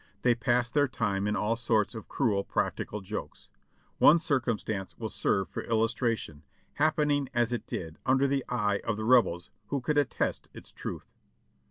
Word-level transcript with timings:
They 0.23 0.33
passed 0.33 0.73
their 0.73 0.87
time 0.87 1.27
in 1.27 1.35
all 1.35 1.55
sorts 1.55 1.93
of 1.93 2.07
cruel 2.07 2.43
practical 2.43 3.01
jokes. 3.01 3.49
One 3.99 4.17
circumstance 4.17 4.97
will 4.97 5.09
serve 5.09 5.47
for 5.49 5.61
illustration, 5.61 6.41
happening 6.73 7.29
as 7.35 7.51
it 7.53 7.67
did 7.67 7.99
under 8.03 8.25
the 8.25 8.43
eye 8.49 8.81
of 8.83 8.97
the 8.97 9.05
Rebels, 9.05 9.51
who 9.67 9.79
could 9.79 9.99
attest 9.99 10.49
its 10.55 10.71
truth. 10.71 11.13